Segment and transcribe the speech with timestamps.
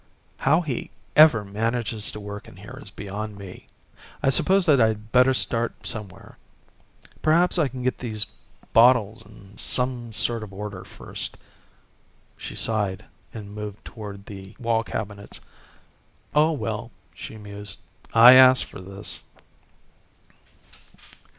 [0.37, 3.67] "How he ever manages to work in here is beyond me.
[4.23, 6.39] I suppose that I'd better start somewhere
[7.21, 8.25] perhaps I can get these
[8.73, 11.37] bottles in some sort of order first."
[12.35, 15.39] She sighed and moved toward the wall cabinets.
[16.33, 17.81] "Oh well," she mused,
[18.11, 19.21] "I asked for this."